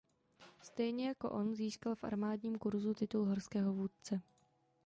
[0.61, 4.21] Stejně jako on získal v armádním kurzu titul horského vůdce.